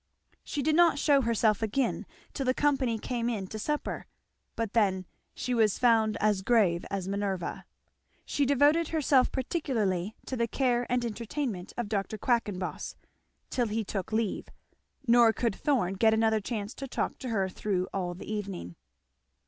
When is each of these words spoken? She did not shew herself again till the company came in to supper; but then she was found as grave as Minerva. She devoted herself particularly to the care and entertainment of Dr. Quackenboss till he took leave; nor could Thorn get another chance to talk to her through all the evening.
She 0.43 0.63
did 0.63 0.75
not 0.75 0.97
shew 0.97 1.21
herself 1.21 1.61
again 1.61 2.07
till 2.33 2.47
the 2.47 2.55
company 2.55 2.97
came 2.97 3.29
in 3.29 3.45
to 3.45 3.59
supper; 3.59 4.07
but 4.55 4.73
then 4.73 5.05
she 5.35 5.53
was 5.53 5.77
found 5.77 6.17
as 6.19 6.41
grave 6.41 6.83
as 6.89 7.07
Minerva. 7.07 7.65
She 8.25 8.43
devoted 8.43 8.87
herself 8.87 9.31
particularly 9.31 10.15
to 10.25 10.35
the 10.35 10.47
care 10.47 10.87
and 10.91 11.05
entertainment 11.05 11.71
of 11.77 11.87
Dr. 11.87 12.17
Quackenboss 12.17 12.95
till 13.51 13.67
he 13.67 13.83
took 13.83 14.11
leave; 14.11 14.47
nor 15.05 15.31
could 15.31 15.53
Thorn 15.55 15.93
get 15.93 16.15
another 16.15 16.39
chance 16.41 16.73
to 16.73 16.87
talk 16.87 17.19
to 17.19 17.29
her 17.29 17.47
through 17.47 17.87
all 17.93 18.15
the 18.15 18.25
evening. 18.33 18.77